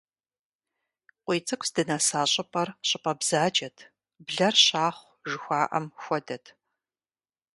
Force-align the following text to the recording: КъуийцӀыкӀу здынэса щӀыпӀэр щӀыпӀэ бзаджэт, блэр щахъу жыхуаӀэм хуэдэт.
КъуийцӀыкӀу 1.23 1.67
здынэса 1.67 2.21
щӀыпӀэр 2.31 2.69
щӀыпӀэ 2.87 3.13
бзаджэт, 3.19 3.77
блэр 4.25 4.55
щахъу 4.65 5.09
жыхуаӀэм 5.29 5.85
хуэдэт. 6.01 6.45